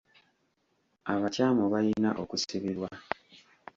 [1.11, 2.89] Abakyamu bayina okusibibwa.